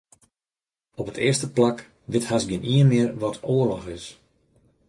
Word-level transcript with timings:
Op 0.99 1.07
it 1.11 1.21
earste 1.27 1.47
plak 1.55 1.77
wit 2.11 2.25
hast 2.29 2.47
gjinien 2.49 2.87
mear 2.91 3.09
wat 3.21 3.43
oarloch 3.51 3.87
is. 3.97 4.05